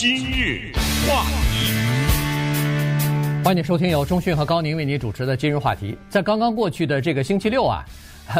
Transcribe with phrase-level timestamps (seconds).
[0.00, 0.72] 今日
[1.06, 1.74] 话题，
[3.44, 5.94] 欢迎收听由中讯和高宁为你主持的今日话题。
[6.08, 7.84] 在刚刚过去的这个星期六啊，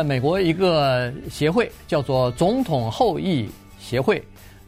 [0.03, 4.25] 美国一个协会叫做总统后裔协会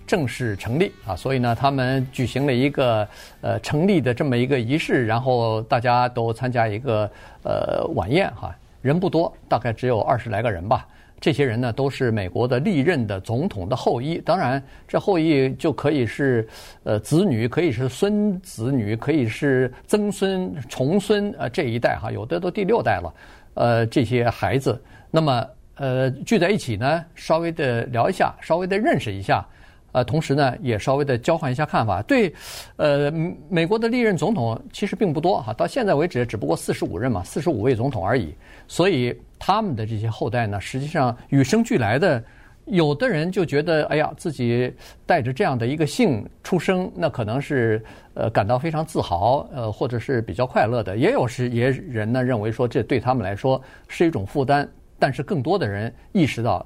[0.07, 3.09] 正式成立啊，所以呢，他们举行了一个
[3.41, 7.11] 呃成立的这么一个仪式，然后大家都参加一个
[7.43, 10.87] 呃晚宴哈，人不多，大概只有二十来个人吧。
[11.23, 14.19] 这些人呢，都是美国的历任的总统的后裔。
[14.19, 16.47] 当然，这后裔就可以是
[16.83, 23.15] 呃子女，可以是孙子女，可以是曾孙、重孙呃这一代哈，有的都第六代了。
[23.55, 24.83] 呃，这些孩子，
[25.13, 25.47] 那么
[25.77, 29.47] 呃聚在一起呢，稍微的聊一下，稍微的认识一下。
[29.93, 32.01] 呃，同时呢，也稍微的交换一下看法。
[32.03, 32.35] 对，
[32.77, 33.13] 呃，
[33.49, 38.35] 美国的历任总统其实并不多哈，到现在为止只不过四十五任嘛，四十五位总统而已。
[38.67, 39.15] 所以
[39.45, 42.23] 他们的这些后代呢，实际上与生俱来的，
[42.67, 44.73] 有的人就觉得，哎呀，自己
[45.05, 50.97] 带着这样的一个姓出生，那可能是呃感到非常自豪，呃，或者是比较快乐的。
[50.97, 54.69] 也有时也人呢认为说，这对他们来说是一种负担。
[54.97, 56.65] 但是更多的人意识到，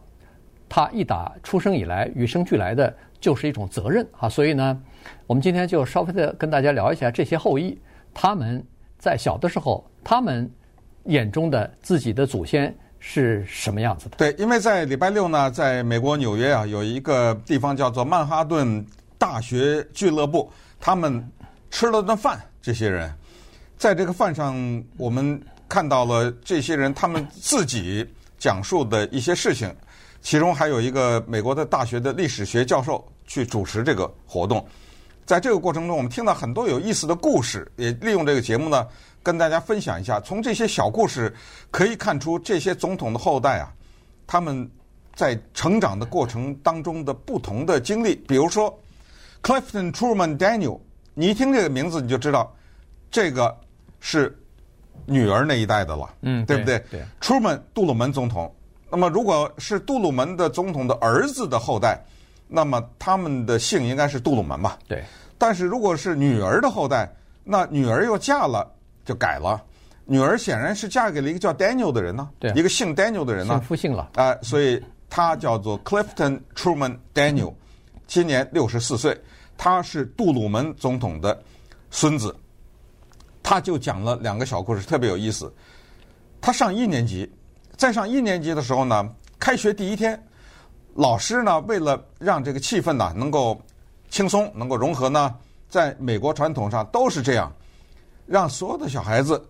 [0.68, 2.94] 他一打出生以来与生俱来的。
[3.18, 4.78] 就是一种责任啊，所以呢，
[5.26, 7.76] 我们今天就稍微的跟大家聊一下这些后裔，
[8.12, 8.62] 他们
[8.98, 10.48] 在小的时候，他们
[11.06, 14.16] 眼中的自己的祖先是什么样子的？
[14.16, 18.84] 对，因为在礼拜六呢，在美国纽约啊，有一个地方叫做曼哈顿
[19.18, 21.26] 大学俱乐部，他们
[21.70, 22.40] 吃了顿饭。
[22.60, 23.12] 这些人
[23.76, 28.04] 在这个饭上，我们看到了这些人他们自己
[28.38, 29.72] 讲述的一些事情。
[30.22, 34.66] 其中还有一个美国的大学的历史学教授去主持这个活动，
[35.26, 38.86] 在这个过程中，我们听到很多有意思的故事，也利用这个节目呢，
[39.24, 40.20] 跟大家分享一下。
[40.20, 41.34] 从这些小故事
[41.72, 43.72] 可以看出，这些总统的后代啊，
[44.24, 44.70] 他们
[45.16, 48.14] 在成长的过程当中的不同的经历。
[48.28, 48.72] 比如说
[49.42, 50.78] ，Clifton Truman Daniel，
[51.12, 52.54] 你一听这个名字，你就知道
[53.10, 53.52] 这个
[53.98, 54.38] 是
[55.06, 56.78] 女儿那一代的了，嗯，对不对？
[56.88, 58.54] 对，Truman 杜鲁门总统。
[58.88, 62.00] 那么，如果是杜鲁门的总统的儿子的后代，
[62.48, 64.78] 那么他们的姓应该是杜鲁门吧？
[64.88, 65.02] 对。
[65.38, 67.10] 但是如果是女儿的后代，
[67.44, 68.70] 那女儿又嫁了，
[69.04, 69.62] 就改了。
[70.04, 74.04] 女儿显然是嫁给了一个叫 Daniel 的人呢，对，一个姓 Daniel 的人呢，姓夫姓了。
[74.14, 77.52] 啊、呃，所以他叫做 Clifton Truman Daniel，
[78.06, 79.20] 今年六十四岁，
[79.58, 81.42] 他是杜鲁门总统的
[81.90, 82.34] 孙子。
[83.42, 85.52] 他就讲了两个小故事，特别有意思。
[86.40, 87.30] 他上一年级。
[87.76, 89.06] 在上一年级的时候呢，
[89.38, 90.18] 开学第一天，
[90.96, 93.60] 老师呢为了让这个气氛呢能够
[94.08, 95.34] 轻松、能够融合呢，
[95.68, 97.52] 在美国传统上都是这样，
[98.26, 99.46] 让所有的小孩子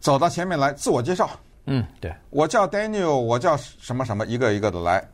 [0.00, 1.28] 走到前面来自我介绍。
[1.66, 5.06] 嗯，对，我叫 Daniel，我叫什么什么，一个一个的来。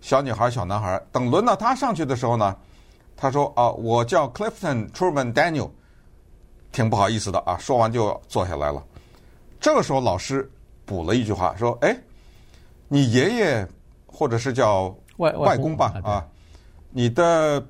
[0.00, 2.56] 小女孩、小男孩，等轮到他上去的时候呢，
[3.16, 5.70] 他说：“啊，我叫 Clifton Truman Daniel。”
[6.72, 8.82] 挺不好意思的啊，说完就坐下来了。
[9.60, 10.50] 这个时候老师。
[10.86, 11.96] 补了一句话说：“哎，
[12.88, 13.68] 你爷爷
[14.08, 16.26] 或者是叫外外公吧啊，
[16.90, 17.64] 你的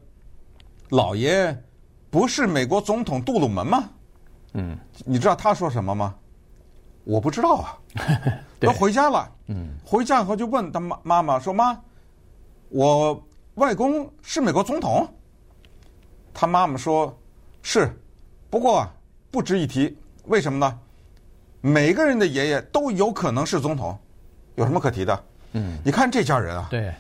[0.89, 1.57] 姥爷
[2.09, 3.91] 不是美国总统杜鲁门吗？
[4.55, 6.15] 嗯，你知道他说什么吗？
[7.05, 7.79] 我不知道啊。
[8.61, 11.77] 他回家了，嗯，回家以后就问他妈妈妈说：妈，
[12.69, 13.21] 我
[13.55, 15.09] 外公是美国总统？
[16.33, 17.19] 他妈妈说：
[17.63, 17.91] 是，
[18.49, 18.89] 不过
[19.31, 19.97] 不值一提，
[20.27, 20.79] 为什么呢？”
[21.63, 23.99] 每个人的爷爷都有可能是总统，
[24.55, 25.25] 有什么可提的？
[25.53, 26.95] 嗯，你看这家人啊，对，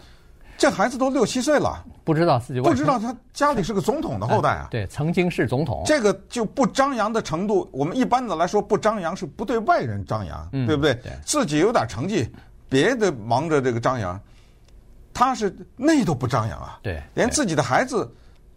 [0.60, 4.68] 这孩子都六七岁了，不知道自己不知道他家里是个总统的后代啊。
[4.70, 10.92] 对，曾经是总统，这个就不张扬的程度，我们一般的来说不张扬是不对外人张扬，嗯、对不对？
[10.96, 12.28] 对，自己有点成绩，
[12.68, 14.20] 别的忙着这个张扬，
[15.14, 16.78] 他是那都不张扬啊。
[16.82, 18.06] 对，连自己的孩子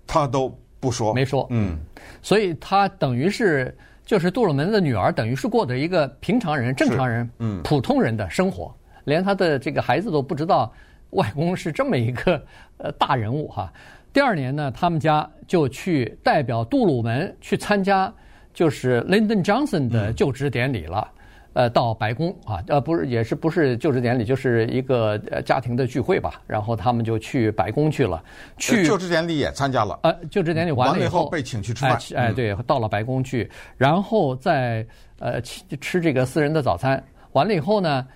[0.06, 1.48] 他都不说，没说。
[1.52, 1.80] 嗯，
[2.22, 3.74] 所以他等于是。
[4.06, 8.76] 就是杜鲁门的女儿，等于是过着一个平常人、正常人、嗯、普通人的生活，
[9.06, 10.70] 连他的这个孩子都不知道
[11.14, 12.42] 外公是这么一个
[12.78, 13.72] 呃大人物哈。
[14.12, 18.14] 第二年呢，他们家就去代表杜鲁门去参加，
[18.54, 21.08] 就是 Lyndon Johnson 的就职典礼了。
[21.12, 21.20] 嗯
[21.54, 26.42] 呃，到白宫啊，呃，不是，也是不是就职典礼，就是一个呃家庭的聚会吧。
[26.48, 28.24] 然后他们就去白宫去了，
[28.58, 30.00] 去就职典礼也参加了。
[30.02, 31.92] 呃，就职典礼完了以后，被请去吃饭。
[32.16, 33.48] 哎，哎，对，到了白宫去，
[33.78, 34.84] 然后再
[35.20, 37.04] 呃吃吃这个私人的早餐。
[37.34, 38.08] 完了以后呢，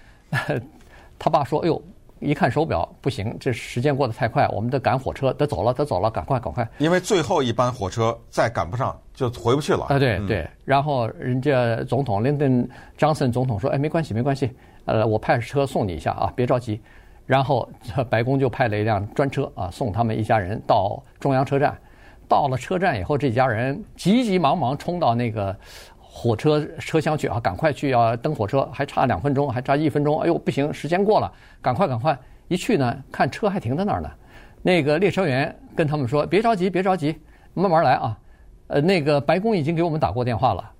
[1.20, 1.80] 他爸说：“哎呦。”
[2.20, 6.68] 一看手表，不行，这时间过得太快，我们得赶火车，得走了，得走了，赶快，赶快！
[6.78, 9.86] 因为最后一班火车再赶不上，就回不去了。
[9.90, 10.48] 啊，对对。
[10.66, 12.64] 然后人家总统林登·
[12.98, 14.52] 张森总统说：“哎，没关系，没关系，
[14.86, 16.82] 呃，我派车送你一下啊，别着急。”
[17.26, 17.68] 然后
[18.10, 21.78] 白宫就派了一辆专车啊，送他们一家人到中央车站。
[22.30, 25.56] 到了车站以后，这家人急急忙忙冲到那个
[26.20, 31.32] 火车车厢去啊，赶快去要登火车，还差两分钟，还差一分钟，哎呦不行，时间过了，
[31.62, 32.18] 赶快赶快！
[32.48, 34.10] 一去呢，看车还停在那儿呢。
[34.64, 37.16] 那个列车员跟他们说：“别着急，别着急，
[37.54, 38.18] 慢慢来啊。”
[38.66, 40.72] 呃，那个白宫已经给我们打过电话了，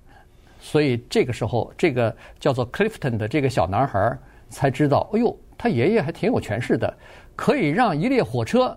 [0.60, 4.18] 所以这个时候，这个叫做 Clifton 的这个小男孩
[4.50, 6.92] 才知道，哎呦，他爷爷还挺有权势的，
[7.36, 8.76] 可以让一列火车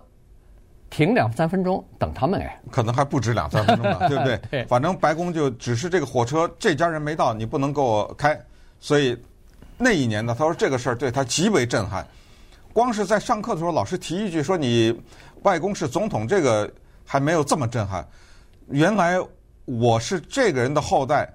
[0.92, 4.38] 停两三分钟等他们哎，可能还不止两三分钟呢， 对不对？
[4.50, 8.38] 对反正白宫就只是这个火车这家人没到，你不能给我开，
[8.78, 9.16] 所以
[9.78, 12.06] 那一年呢，他说这个事儿对他极为震撼。
[12.74, 14.94] 光是在上课的时候，老师提一句说你
[15.44, 16.70] 外公是总统，这个
[17.06, 18.06] 还没有这么震撼。
[18.68, 19.18] 原来
[19.64, 21.26] 我是这个人的后代，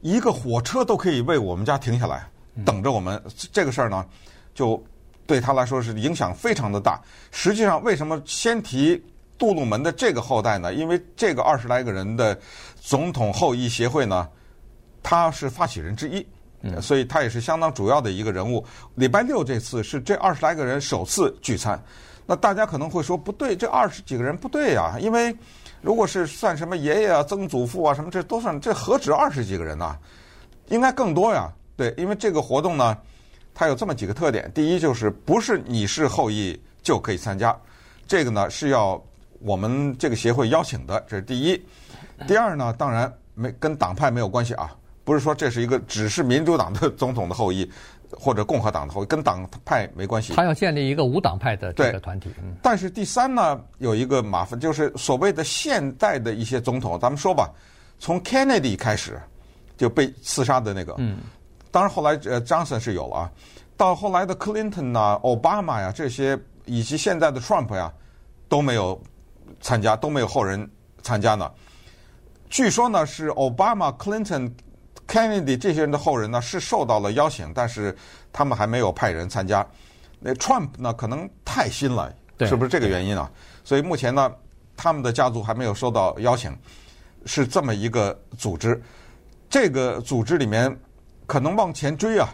[0.00, 2.26] 一个火车都可以为我们家停下来
[2.64, 3.22] 等着我们。
[3.52, 4.04] 这个事儿呢，
[4.52, 4.82] 就
[5.26, 7.00] 对他来说是影响非常的大。
[7.30, 9.02] 实际上，为什么先提
[9.36, 10.72] 杜鲁门的这个后代呢？
[10.72, 12.38] 因为这个二十来个人的
[12.80, 14.28] 总统后裔协会呢，
[15.02, 16.26] 他是发起人之一，
[16.80, 18.64] 所以他也是相当主要的一个人物。
[18.94, 21.82] 礼拜六这次是这二十来个人首次聚餐，
[22.24, 25.36] 那大家可能会说不对，这二十几个人不对呀，因为。
[25.82, 29.96] 如果是算什么爷爷啊、曾祖父啊什么，这都算，这何止二十几个人呐？
[30.68, 31.52] 应该更多呀。
[31.76, 32.96] 对，因为这个活动呢，
[33.56, 37.58] 它有这么几个特点：第一，就是不是你是后裔就可以参加，
[38.06, 39.02] 这个呢是要
[39.40, 41.60] 我们这个协会邀请的，这是第一。
[42.28, 47.68] 第二呢，当然没跟党派没有关系啊，不是说这是一个只是民主党的总统的后裔。
[48.12, 50.32] 或者共和党的后，跟党派没关系。
[50.32, 52.30] 他要建立一个无党派的这个团体。
[52.36, 52.44] 对。
[52.62, 57.50] 但是第三呢，有一个麻烦，就是所谓的现代的一些总统，咱们说吧，
[57.98, 59.20] 从 Kennedy 开始
[59.76, 60.94] 就被刺杀的那个。
[60.98, 61.18] 嗯。
[61.76, 63.30] 当然后来呃，Johnson 是有了啊，
[63.76, 67.92] 到后来的 Clinton 啊、奥巴马呀这些，以及现在的 Trump 呀，
[68.48, 68.98] 都没有
[69.60, 70.66] 参加，都没有后人
[71.02, 71.52] 参加呢。
[72.48, 74.50] 据说呢，是奥巴马、Clinton。
[75.06, 77.94] Kennedy 这些人的后人呢，是受到了邀请，但是
[78.32, 79.64] 他们还没有派人参加。
[80.18, 83.30] 那 Trump 呢，可能太新了，是不是这个原因啊？
[83.62, 84.32] 所以目前呢，
[84.74, 86.56] 他们的家族还没有收到邀请，
[87.26, 88.82] 是这么一个组织。
[89.50, 90.76] 这个组织里面，
[91.26, 92.28] 可能往前追啊，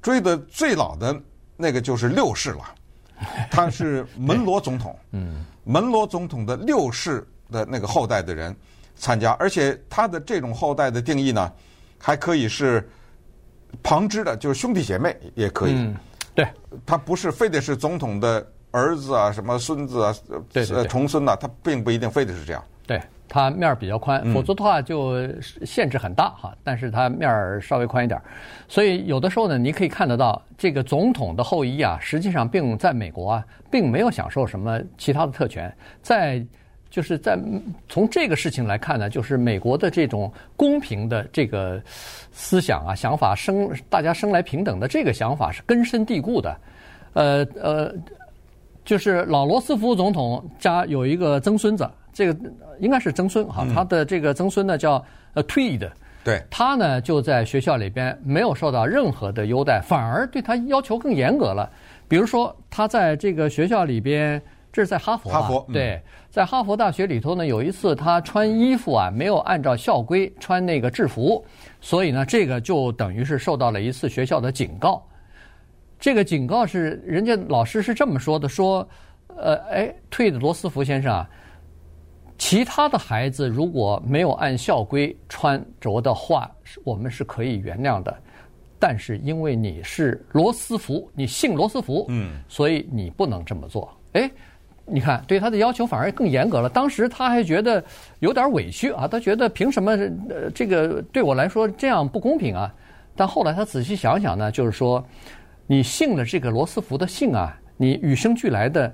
[0.00, 1.18] 追的最老的
[1.56, 2.74] 那个就是六世了。
[3.50, 8.54] 他是门罗总统，嗯，门罗总统的六世的那个后代的人
[8.96, 11.52] 参加，而且他的这种后代的定义呢。
[11.96, 12.86] 还可以是
[13.82, 15.72] 旁支的，就是兄弟姐妹也可以。
[15.74, 15.96] 嗯，
[16.34, 16.46] 对，
[16.84, 20.14] 他不是非得是总统的儿子啊，什么孙子啊，
[20.52, 22.62] 对对对，重孙呐，他并不一定非得是这样。
[22.86, 25.26] 对，他面儿比较宽，否则的话就
[25.64, 26.54] 限制很大哈。
[26.62, 28.20] 但是它面儿稍微宽一点，
[28.68, 36.44] 所以有的时候呢，你可以看得到这个总统的后裔啊，实际上并在美国啊，并没有享受什么其他的特权，在。
[36.90, 37.36] 就是在
[37.88, 41.82] 从这个事情来看呢，就是美国的这种公平的这个
[42.30, 46.56] 思想啊、想法，生大家生来平等的这个想法是根深蒂固的。
[47.14, 47.92] 呃呃，
[48.84, 52.50] 就是老罗斯福总统家有一个曾孙子，这个
[52.80, 55.90] 应该是曾孙哈，他的这个曾孙呢叫呃 Tweed，
[56.24, 61.70] 对，他呢就在学校里边没有受到任何的优待，反而对他要求更严格了。
[62.08, 64.40] 比如说他在这个学校里边。
[64.74, 71.46] 这是在哈佛，哈佛对，在哈佛大学里头呢，有一次他穿衣服啊，没有按照校规穿那个制服，
[71.80, 75.00] 所以呢，这个就等于是受到了一次学校的警告。
[76.00, 78.84] 这个警告是人家老师是这么说的：说，
[79.36, 81.30] 呃，哎，退的罗斯福先生啊，
[82.38, 86.50] 其他的孩子如果没有按校规穿着的话，
[86.84, 88.16] 我们是可以原谅的。
[88.78, 93.94] 但是因为你是罗斯福，你姓罗斯福，嗯，所以你不能这么做。
[94.12, 94.30] 哎。
[94.86, 96.68] 你看，对他的要求反而更严格了。
[96.68, 97.82] 当时他还觉得
[98.18, 99.92] 有点委屈啊，他觉得凭什么
[100.28, 102.70] 呃，这个对我来说这样不公平啊？
[103.16, 105.02] 但后来他仔细想想呢，就是说，
[105.66, 108.92] 你姓了这个罗斯福的姓啊，你与生俱来的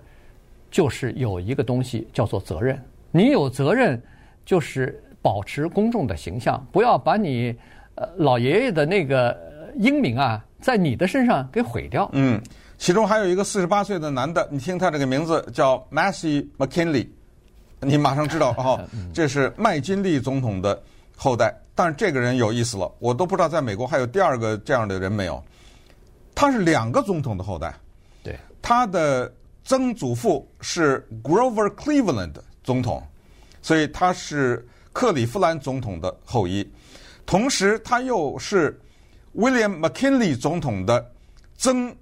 [0.70, 2.80] 就是有一个东西叫做责任。
[3.10, 4.00] 你有责任，
[4.44, 7.54] 就是保持公众的形象，不要把你
[7.94, 9.36] 呃老爷爷的那个
[9.76, 12.08] 英名啊，在你的身上给毁掉。
[12.12, 12.40] 嗯。
[12.78, 17.06] 其中还有一个四十八岁的男的，你听他这个名字叫 Matthew McKinley，
[17.80, 18.80] 你马上知道哦，
[19.12, 20.82] 这是麦金利总统的
[21.14, 21.54] 后代。
[21.74, 25.42] 但是这个人有意思了，我都不知道在美国还有第二个这样的人没有。
[26.34, 27.74] 他是两个总统的后代，
[28.22, 29.30] 对，他的
[29.62, 32.32] 曾祖父是 Grover Cleveland
[32.70, 33.02] 总统，
[33.60, 36.64] 所以他是克里夫兰总统的后裔。
[37.26, 38.78] 同时，他又是
[39.34, 41.04] William McKinley 总统的
[41.56, 41.92] 曾。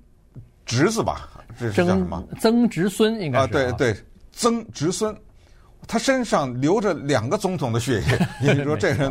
[0.69, 2.23] 侄子吧，这是叫什么？
[2.39, 3.97] 曾侄孙应该是啊，对对，
[4.33, 5.17] 曾侄孙
[5.87, 8.19] 他身上流着两个总统的血液，
[8.55, 9.11] 你说这人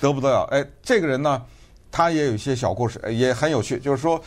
[0.00, 0.48] 得不得了？
[0.50, 1.44] 哎，这个人呢，
[1.90, 3.78] 他也有一些小故事，也很有趣。
[3.78, 4.18] 就是说，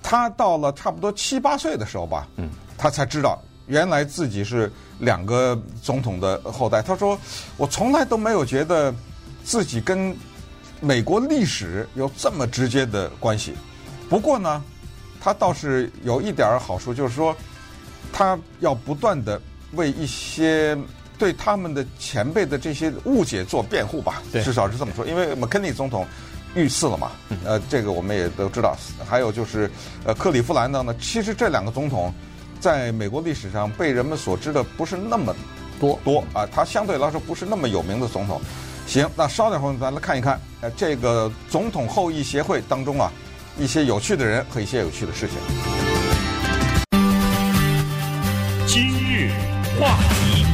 [0.00, 2.48] 他到了差不多七八岁的时候吧，嗯，
[2.78, 6.82] 他才知道原来自己是两个总统的后代。
[6.82, 7.18] 他说
[7.56, 8.94] ：“我从来都没有觉得
[9.44, 10.16] 自己跟
[10.80, 13.54] 美国历史有这么直接的关系。
[14.08, 14.62] 不过呢，
[15.20, 17.36] 他倒是有一点好处，就是说。”
[18.12, 19.38] 他要不断的
[19.72, 20.78] 为一些
[21.18, 25.04] 对他们的前辈的这些误解做辩护吧，至少是这么说。
[25.04, 26.06] 因为麦肯尼总统
[26.54, 27.10] 遇刺了嘛，
[27.44, 28.74] 呃，这个我们也都知道。
[29.06, 29.70] 还有就是，
[30.04, 32.14] 呃，克里夫兰的呢，其实这两个总统
[32.60, 35.34] 在美国历史上被人们所知的不是那么
[35.78, 38.40] 多多啊，他相对来说不是那么有名的总统。
[38.86, 43.12] 行，那稍等会儿咱来看一看，呃，这个总统后裔协会当中啊，
[43.58, 45.36] 一些有趣的人和一些有趣的事情。
[48.66, 49.30] 今日
[49.78, 50.44] 话题，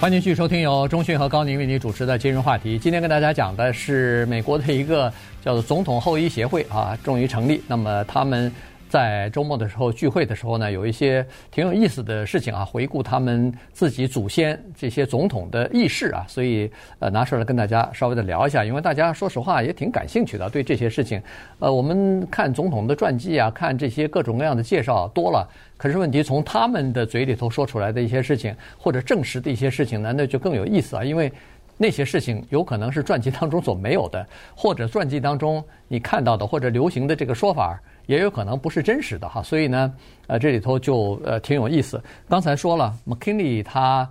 [0.00, 2.78] 欢迎继续收听由中讯和高宁为您主持的今日话题。
[2.78, 5.12] 今天跟大家讲的是美国的一个
[5.44, 7.62] 叫做总统后裔协会啊，终于成立。
[7.66, 8.50] 那么他们。
[8.94, 16.70] 在周末的时候聚会的时候呢，有一些挺有意思的事情啊，回顾他们自己祖先这些总统的轶事啊，所以
[17.00, 21.20] 呃拿出来跟大家稍微的聊一下，因为大家说实话也挺感兴趣的，对这些事情。
[21.58, 25.44] 呃，我们看总统的传记啊，看这些各种各样的介绍多了，
[25.76, 31.32] 可是问题从他们的嘴里头说出来的一些事情，或者证实的一些事情呢，那就更有意思啊，因为
[31.76, 34.26] 那些事情有可能是传记当中所没有的，
[34.56, 37.80] 或者传记当中你看到的或者流行的这个说法。
[38.06, 39.94] 也有可能不是真实的哈，所以呢，
[40.26, 41.98] 呃，这里头就呃挺有意思。
[42.28, 44.06] 刚才说了，McKinley 他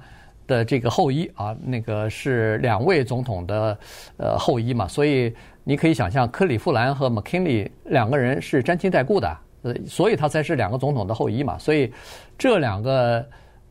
[0.48, 3.78] 的这个后裔啊，那个是两位总统的
[4.18, 5.32] 呃后裔嘛，所以
[5.64, 11.94] 你可以想象，克里夫兰和 McKinley 两个人是沾亲带故的，呃，所以他才是两个总统的后裔嘛，所以
[12.36, 13.24] 这两个。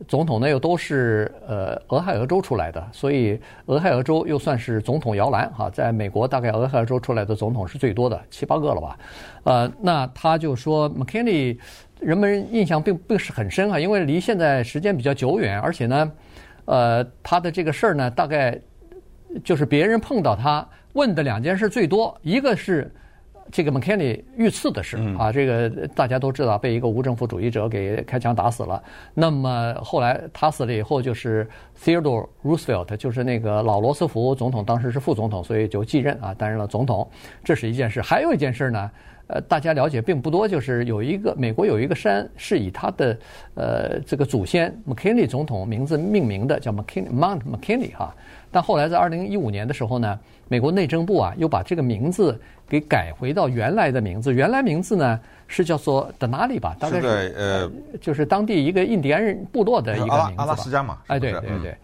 [0.09, 8.99] 总统呢又都是呃俄亥俄州出来的，所以俄亥俄州又算是总统摇篮哈，在美国大概俄亥俄州出来的总统是最多的，七八个了吧？
[9.45, 11.59] 呃，那他就说 McKinley
[12.01, 16.13] 人们印象并不是很深啊，因为离现在时间比较久远，而且呢，
[16.65, 18.59] 呃，他的这个事儿呢，大概
[19.45, 22.91] 就是别人碰到他问的两件事最多，一个是。
[23.51, 28.83] 这个 McKinney 遇刺的事啊，这个大家都知道，被一个无政府主义者给开枪打死了。
[29.15, 31.49] 那么后来他死了以后，就是
[31.83, 37.09] Theodore Roosevelt，就是那个老罗斯福总统，当时是副总统，所以就继任啊，担任了总统。
[37.43, 38.01] 这是一件事。
[38.01, 38.91] 还有一件事呢，
[39.27, 43.17] 呃，大家了解并不多，就是有一个美国有一个山是以他的
[43.55, 48.15] 呃这个祖先 McKinley 总统名字命名的，叫 McKinley Mount McKinley 哈。
[48.51, 52.39] 但后来在二零一五年的时候呢，美国内政部啊又把这个名字
[52.69, 54.31] 给改回到原来的名字。
[54.31, 60.35] 原来名字呢是叫做德纳利吧，大概是呃，就是当地一个印第安人部落的一个名字吧。
[60.37, 61.75] 阿拉斯加嘛，哎，对对对，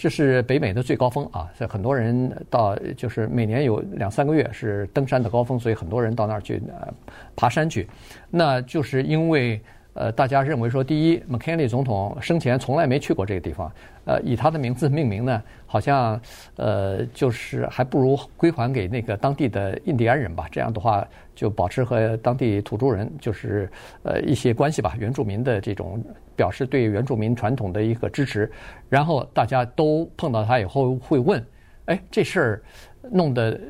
[0.00, 6.88] 这是北美的最高峰啊，所以很多人到就是每年有两三个月是登山的高峰，所以很多人到那儿去呃
[7.36, 7.86] 爬山去。
[8.30, 9.60] 那就是因为。
[9.92, 13.70] 呃，大家认为说，第一，McKinley 总统生前从来没去过这个地方，
[14.04, 16.20] 呃，以他的名字命名呢，好像
[16.56, 20.46] 呃，就是还不如归还给那个当地的印第安人吧。
[20.50, 23.68] 这样的话，就保持和当地土著人就是
[24.04, 26.02] 呃一些关系吧，原住民的这种
[26.36, 28.50] 表示对原住民传统的一个支持。
[28.88, 31.44] 然后大家都碰到他以后会问，
[31.86, 32.62] 哎，这事儿
[33.10, 33.60] 弄得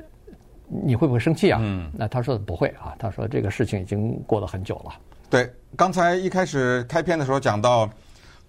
[0.84, 1.58] 你会不会生气啊？
[1.60, 4.92] 嗯，那他说不会啊，他说这个事情已经过了很久了。
[5.28, 7.88] 对，刚才一开始开篇的时候讲到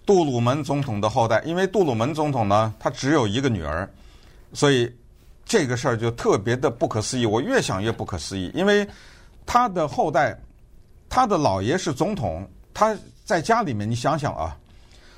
[0.06, 3.88] 杜鲁门总统的后代，因为杜鲁门总统呢，他只有一个女儿，
[4.52, 4.92] 所以
[5.44, 7.26] 这个事儿就特别的不可思议。
[7.26, 8.86] 我越想越不可思议，因为
[9.44, 10.36] 他的后代，
[11.08, 14.56] 他的姥爷是总统，他在家里面，你想想啊，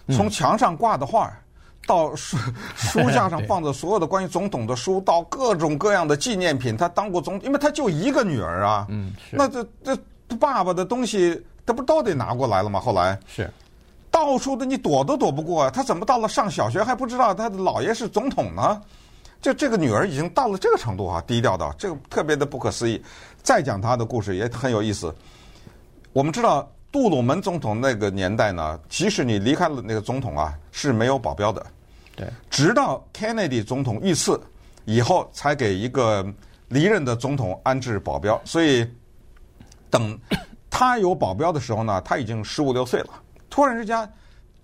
[0.08, 1.34] 从墙上挂的画，
[1.86, 2.36] 到书
[2.76, 9.96] 书架上放着所有的关于总统的书，到各种各样的纪念品，他当过总统，因为他就一个女儿啊，嗯，那这这
[10.38, 11.42] 爸爸的东西。
[11.66, 12.78] 他不都得拿过来了吗？
[12.78, 13.50] 后来是
[14.10, 15.70] 到处的，你躲都躲不过啊！
[15.70, 18.82] 他怎么到了上小学还不知道他的姥爷是总统呢？
[19.40, 23.02] 就这个女儿已经到了这个程度啊，低调到这个特别的不可思议。
[23.42, 25.10] 再讲他的故事也很有意思。
[26.12, 31.66] 我们知道杜鲁门总统那个年代呢，即使你离开了那个总统啊，是没有保镖的。
[32.14, 34.40] 对，直到 Kennedy 总统遇刺
[34.84, 36.24] 以后，才给一个
[36.68, 38.40] 离任的总统安置保镖。
[38.44, 38.88] 所以
[39.90, 40.16] 等。
[40.70, 43.10] 他有保镖的时候呢，他已经十五六岁了。
[43.48, 44.08] 突然之间，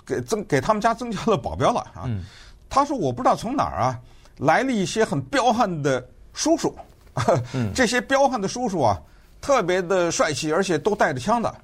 [0.05, 2.03] 给增给他们家增加了保镖了啊！
[2.07, 2.25] 嗯、
[2.69, 4.01] 他说：“我不知道从哪儿啊
[4.39, 6.75] 来了一些很彪悍的叔叔，
[7.55, 9.01] 嗯、 这些彪悍的叔叔啊，
[9.41, 11.55] 特别的帅气，而且都带着枪的，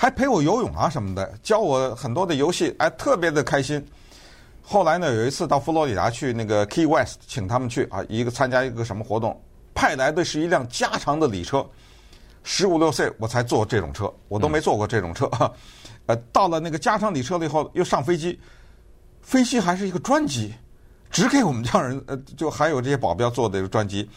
[0.00, 3.86] 还陪我游泳啊什么的，教我很多的游戏，哎，特别的开心。
[4.62, 9.38] 后来呢，有一次到佛罗里达去那个 Key West，请他们去啊，一个参加一个什么活动，
[9.74, 11.68] 派来的是一辆加长的礼车。
[12.44, 15.28] 十五六岁我才坐这种车，我都没坐过这种车。
[15.38, 15.50] 嗯、
[16.06, 18.40] 呃，到了那个加长礼车了以后，又上飞机，
[19.20, 20.54] 飞机还是一个专机，
[21.10, 24.08] 只给我们这样人，呃，就还有这些保镖坐的专机。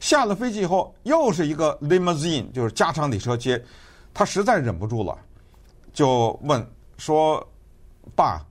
[0.00, 3.62] 下了飞机以后，又是一个 limousine，就是加长礼车接。
[4.14, 5.14] 他实在忍不住了，
[5.96, 6.64] 就问
[6.98, 7.42] 说
[8.14, 8.44] ：“爸，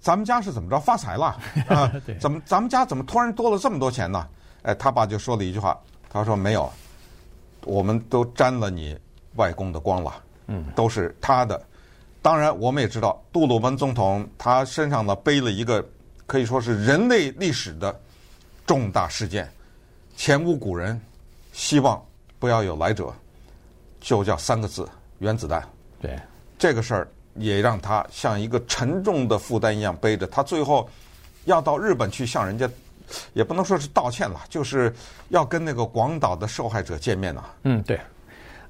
[0.00, 1.38] 咱们家是怎么着发财了？
[1.68, 4.26] 啊，怎么咱们家怎么突然多了这么多钱呢？”
[4.64, 6.72] 哎，他爸就说了一句话，他说：“没有。”
[7.66, 8.98] 我们都沾了你
[9.36, 11.62] 外公的光了，嗯，都是他的。
[12.22, 15.86] 当然，我们也知道杜鲁门总统他身上呢背了一个
[16.26, 18.00] 可以说是人类历史的
[18.66, 19.46] 重大事件，
[20.16, 20.98] 前无古人，
[21.52, 22.02] 希望
[22.38, 23.12] 不要有来者，
[24.00, 25.62] 就叫三个字：原子弹。
[26.00, 26.18] 对，
[26.60, 30.24] 这个事儿也让他像一个沉重的负担一样背着。
[30.28, 30.88] 他最后
[31.46, 32.70] 要到日本去向人家。
[33.32, 34.94] 也不能说是道歉了，就是
[35.30, 37.44] 要跟那个广岛的受害者见面呢。
[37.64, 37.98] 嗯，对，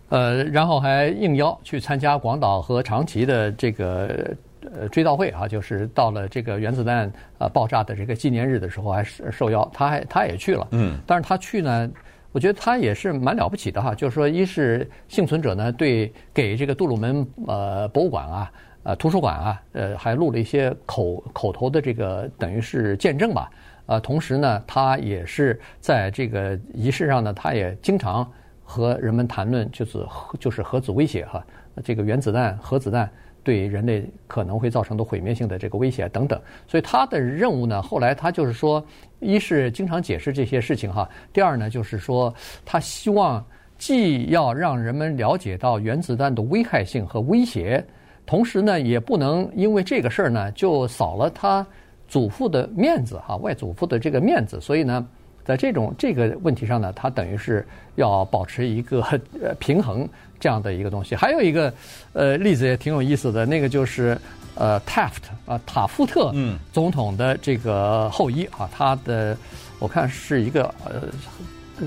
[0.09, 4.35] 呃，然后还应邀去参加广岛和长崎的这个
[4.73, 10.67] 呃追悼会啊，就是到了这个原子弹呃爆炸的这个纪念日的时候，还受邀，他还他也去了。
[10.71, 11.91] 嗯，但是他去呢，
[12.33, 18.53] 我觉得他也是蛮了不起的哈，就是说，一是幸存者呢，对给这个杜鲁门呃博物馆啊、
[18.85, 23.51] 呃图书馆啊，呃还录了一些口口头的这个等于是见证吧。
[23.87, 28.31] 呃，同时呢，他也是在这个仪式上呢，他也经常
[28.63, 31.45] 和人们谈论，就是核就是核子威胁哈，
[31.83, 33.11] 这个原子弹、核子弹
[33.43, 36.41] 对人类可能会造成的毁灭性的这个威胁等等。
[36.67, 38.85] 所以他的任务呢，后来他就是说，
[39.19, 42.33] 一是经常解释这些事情哈，第二呢，就是说
[42.65, 43.45] 他希望
[43.79, 47.85] 既要让人们了解到原子弹的危害性和威胁，
[48.27, 51.67] 同时呢，也不能因为这个事儿呢就扫了他。
[52.09, 55.07] 祖父的面子哈，外祖父的这个面子，所以呢，
[55.51, 57.67] 在这种这个问题上呢，他等于是
[57.97, 59.01] 要保持一个
[59.43, 60.09] 呃平衡
[60.39, 61.17] 这样的一个东西。
[61.17, 61.75] 还有一个
[62.13, 64.17] 呃例子也挺有意思的，那个就是
[64.55, 66.33] 呃 Taft 啊塔夫特
[66.73, 69.37] 总统的这个后裔啊，他的
[69.81, 71.09] 我看是一个呃，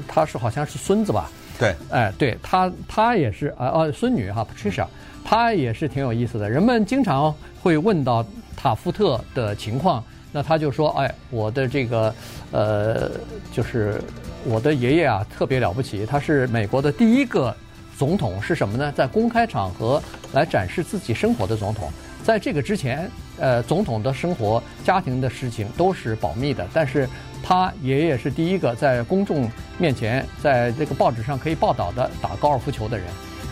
[0.10, 1.32] 他是好像是孙子吧？
[1.58, 4.86] 对，哎，对他他也是啊哦孙女哈 Patricia，
[5.24, 6.50] 他也是挺有意思的。
[6.50, 8.26] 人们经常会问到
[8.58, 10.04] 塔夫特的情况。
[10.36, 12.14] 那他就说：“哎，我的这个，
[12.52, 13.12] 呃，
[13.52, 14.02] 就是
[14.44, 16.08] 我的爷爷啊，特别了不起。
[16.08, 17.56] 他是美国的第一个
[18.00, 18.92] 总统，是什么呢？
[18.98, 20.02] 在公开场合
[20.34, 21.88] 来展示自己生活的总统。
[22.24, 26.68] 在这个之前，呃，总统的生活、家庭的事情都是保密的。
[26.74, 27.08] 但是
[27.44, 33.06] 他爷爷是第一个在公众面前，在这个报纸上可以报道的打高尔夫球的人，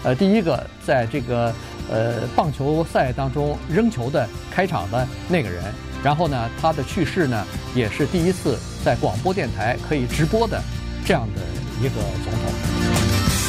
[0.04, 1.54] 呃，第一个在这个
[1.91, 5.63] 呃棒球赛当中扔球的开场的那个人。”
[6.03, 10.61] 然后呢，他的去世呢，也是第一次在广播电台可以直播的
[11.05, 11.41] 这样的
[11.79, 12.70] 一个总统。